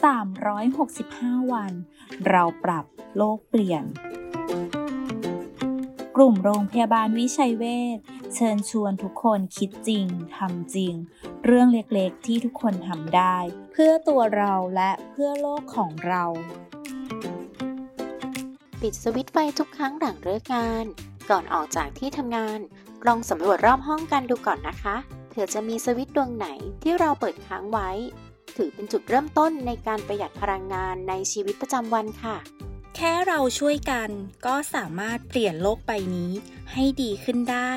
[0.00, 1.72] 365 วัน
[2.28, 2.84] เราปรับ
[3.16, 3.84] โลกเปลี่ยน
[6.16, 7.64] กลุ่มโรงพยาบาลวิชัยเว
[7.96, 7.98] ช
[8.34, 10.94] เชิญชวนทุกคนคิดจริงทำจริง
[11.44, 13.36] เรื่องเล็กๆที่ทุกคนทำได้
[13.72, 16.24] เพื่อตัวเราและเพื่อโลกของเรา
[18.80, 20.84] ปิดสวิตไฟทุกครั้งหลังเลิกงาน
[21.30, 22.58] ก่อนออกจากที่ทำงาน
[23.06, 24.96] ลองสำรวจรอบห้องกันดูก่อนนะคะ
[25.28, 26.46] เผื่อจะมีสวิตดวงไหน
[26.82, 27.90] ที่เราเปิดค้างไว้
[28.58, 32.36] ถือเป็นจุดเริ่มต้นในการประหยัดพลังงานในชีวิตประจำวันค่ะ
[32.96, 34.10] แค่เราช่วยกัน
[34.46, 36.32] ก็สามารถเปลี่ยนโลกใบนี้
[36.72, 37.72] ให้ดีขึ้นได้